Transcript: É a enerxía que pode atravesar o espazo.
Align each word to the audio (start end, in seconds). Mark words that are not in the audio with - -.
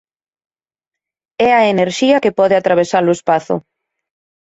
É 1.47 1.49
a 1.59 1.67
enerxía 1.73 2.21
que 2.23 2.35
pode 2.39 2.55
atravesar 2.57 3.03
o 3.07 3.15
espazo. 3.17 3.55